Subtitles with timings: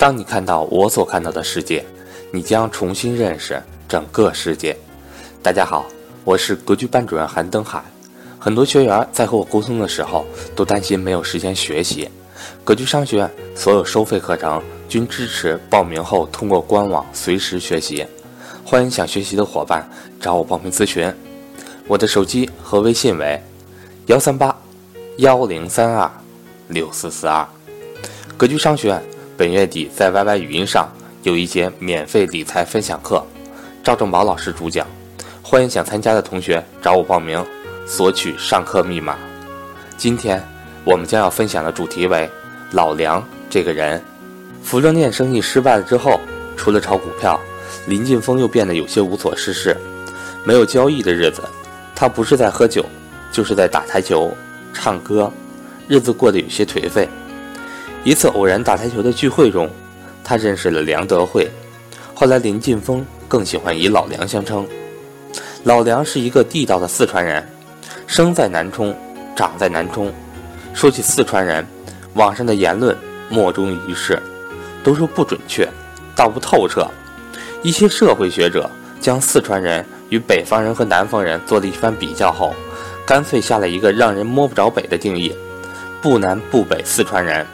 [0.00, 1.84] 当你看到我所看到的世界，
[2.32, 4.74] 你将重新认识整个世界。
[5.42, 5.84] 大家好，
[6.24, 7.84] 我是格局班主任韩登海。
[8.38, 10.24] 很多学员在和我沟通的时候，
[10.56, 12.08] 都担心没有时间学习。
[12.64, 18.06] 格局商学院所有收费课程均支持报名后通过官网随时学习。
[18.64, 19.86] 欢迎想学习的伙伴
[20.18, 21.12] 找我报名咨询。
[21.86, 23.38] 我的手机和微信为
[24.06, 24.58] 幺三八
[25.18, 26.10] 幺零三二
[26.68, 27.46] 六四四二。
[28.38, 29.02] 格局商学院。
[29.40, 30.86] 本月底在 YY 语音上
[31.22, 33.24] 有一节免费理财分享课，
[33.82, 34.86] 赵正宝老师主讲，
[35.40, 37.42] 欢迎想参加的同学找我报名，
[37.86, 39.16] 索取上课密码。
[39.96, 40.46] 今天
[40.84, 42.28] 我们将要分享的主题为
[42.72, 44.04] 老梁这个人。
[44.62, 46.20] 服装店生意失败了之后，
[46.54, 47.40] 除了炒股票，
[47.86, 49.74] 林劲峰又变得有些无所事事。
[50.44, 51.42] 没有交易的日子，
[51.96, 52.84] 他不是在喝酒，
[53.32, 54.36] 就是在打台球、
[54.74, 55.32] 唱歌，
[55.88, 57.08] 日子过得有些颓废。
[58.02, 59.68] 一次偶然打台球的聚会中，
[60.24, 61.46] 他认识了梁德惠。
[62.14, 64.66] 后来林劲峰更喜欢以老梁相称。
[65.64, 67.46] 老梁是一个地道的四川人，
[68.06, 68.96] 生在南充，
[69.36, 70.10] 长在南充。
[70.72, 71.66] 说起四川人，
[72.14, 72.96] 网上的言论
[73.28, 74.18] 莫衷一是，
[74.82, 75.68] 都说不准确，
[76.16, 76.86] 道不透彻。
[77.62, 82.54] 一些社会学者将四川人与北方人和南方人做了一番比较后，
[83.04, 85.34] 干脆下了一个让人摸不着北的定义：
[86.00, 87.46] 不南不北四川人。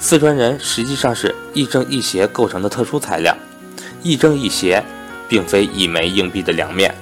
[0.00, 3.36] 四川人实际上是一正一邪构成的特殊材料，
[4.00, 4.82] 一正一邪，
[5.28, 6.94] 并非一枚硬币的两面。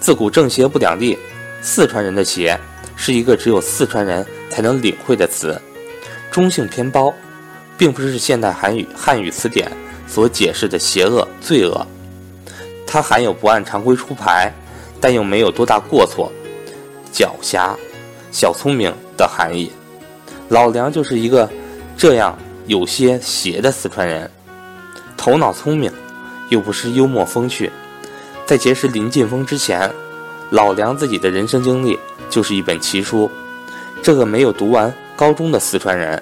[0.00, 1.18] 自古正邪不两立，
[1.60, 2.58] 四川人的邪
[2.96, 5.60] 是一个只有四川人才能领会的词，
[6.30, 7.12] 中性偏褒，
[7.76, 9.70] 并不是现代汉语汉语词典
[10.08, 11.86] 所解释的邪恶罪恶，
[12.86, 14.50] 它含有不按常规出牌，
[14.98, 16.32] 但又没有多大过错，
[17.12, 17.76] 狡黠、
[18.30, 19.70] 小聪明的含义。
[20.48, 21.46] 老梁就是一个。
[22.02, 22.36] 这样
[22.66, 24.28] 有些邪的四川人，
[25.16, 25.88] 头脑聪明，
[26.48, 27.70] 又不失幽默风趣。
[28.44, 29.88] 在结识林劲峰之前，
[30.50, 31.96] 老梁自己的人生经历
[32.28, 33.30] 就是一本奇书。
[34.02, 36.20] 这个没有读完高中的四川人，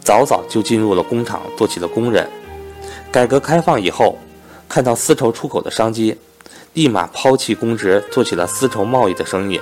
[0.00, 2.28] 早早就进入了工厂做起了工人。
[3.12, 4.18] 改革开放以后，
[4.68, 6.18] 看到丝绸出口的商机，
[6.72, 9.60] 立马抛弃公职，做起了丝绸贸易的生意。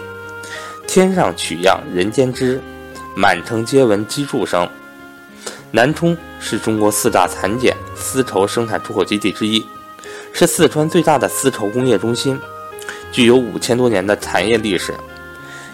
[0.87, 2.59] 天上取样人间织，
[3.15, 4.67] 满城皆闻机杼声。
[5.75, 9.65] 南充是中国四大蚕茧丝绸生产出口基地之一，
[10.35, 12.39] 是四川最大的丝绸工业中心，
[13.11, 14.93] 具有五千多年的产业历史。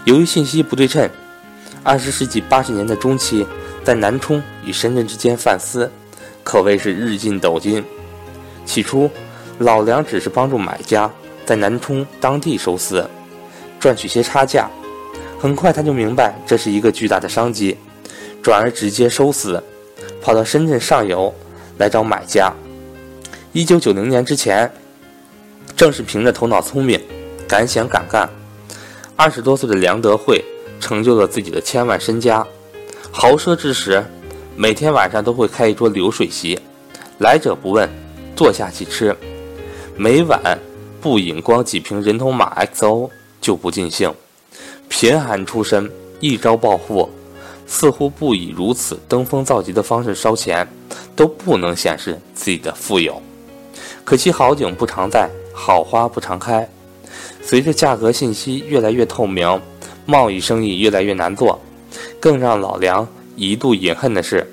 [0.04, 1.10] 由于信息不对称，
[1.82, 3.44] 二十世纪八十年代中期，
[3.82, 5.91] 在南充与深圳之间贩丝，
[6.44, 7.84] 可谓是日进斗金。
[8.65, 9.10] 起初，
[9.59, 11.10] 老梁只是帮助买家
[11.44, 13.04] 在南充当地收丝，
[13.80, 14.70] 赚取些差价。
[15.41, 17.76] 很快，他就明白这是一个巨大的商机，
[18.41, 19.60] 转而直接收丝。
[20.21, 21.33] 跑到深圳上游
[21.79, 22.53] 来找买家。
[23.53, 24.71] 一九九零年之前，
[25.77, 27.01] 正是凭着头脑聪明、
[27.49, 28.28] 敢想敢干，
[29.17, 30.45] 二十多岁的梁德惠
[30.81, 32.47] 成就了自己的千万身家。
[33.11, 34.05] 豪奢之时，
[34.55, 36.59] 每天晚上都会开一桌流水席，
[37.19, 37.89] 来者不问，
[38.37, 39.17] 坐下即吃。
[39.97, 40.59] 每晚
[41.01, 43.09] 不饮光几瓶人头马 XO
[43.41, 44.12] 就不尽兴。
[44.89, 45.91] 贫寒出身，
[46.21, 47.11] 一朝暴富。
[47.71, 50.67] 似乎不以如此登峰造极的方式烧钱，
[51.15, 53.21] 都不能显示自己的富有。
[54.05, 56.67] 可惜好景不常在，好花不常开。
[57.43, 59.61] 随着价格信息越来越透明，
[60.07, 61.61] 贸易生意越来越难做。
[62.19, 64.51] 更让老梁一度隐恨的是，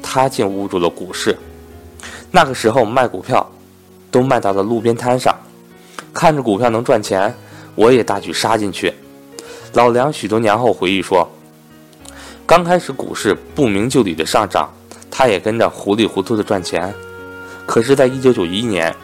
[0.00, 1.36] 他竟误入了股市。
[2.30, 3.44] 那个时候卖股票，
[4.10, 5.36] 都卖到了路边摊上，
[6.14, 7.34] 看着股票能赚钱，
[7.74, 8.94] 我也大举杀进去。
[9.72, 11.28] 老梁许多年后回忆说。
[12.46, 14.68] 刚开始股市不明就里的上涨，
[15.10, 16.92] 他也跟着糊里糊涂的赚钱。
[17.64, 18.94] 可是，在一九九一年，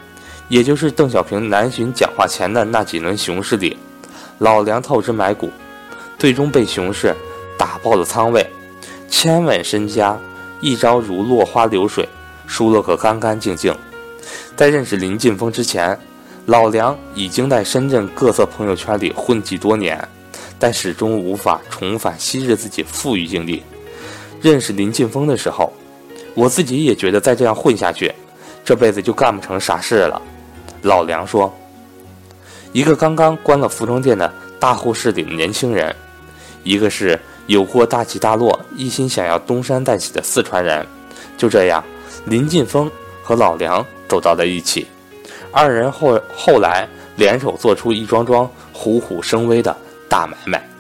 [0.49, 3.77] 也就是邓小平南巡讲话前的那几轮熊市里，
[4.39, 5.51] 老梁透支买股，
[6.19, 7.15] 最终被熊市
[7.57, 8.47] 打爆了仓位，
[9.09, 10.19] 千万身家
[10.61, 12.07] 一朝如落花流水，
[12.47, 13.75] 输了个干干净净。
[14.57, 15.99] 在认识林劲峰之前，
[16.47, 20.07] 老梁已经在深圳各色朋友圈里混迹多年。
[20.59, 23.63] 但始终无法重返昔日自己富裕经历。
[24.41, 25.73] 认识林劲峰的时候，
[26.35, 28.13] 我自己也觉得再这样混下去，
[28.65, 30.21] 这辈子就干不成啥事了。
[30.83, 31.53] 老梁说
[32.73, 35.95] ：“一个刚刚关了服装店的大户势力的年轻人，
[36.63, 37.19] 一个是
[37.49, 40.87] 有过大起大落、一心想要东山再起的四川人，
[41.37, 41.83] 就这样，
[42.27, 42.89] 林劲峰
[43.23, 44.87] 和老梁走到了一起。
[45.51, 49.77] 二人后后来联手做出一桩桩虎虎生威的。”
[50.09, 50.78] 大买卖。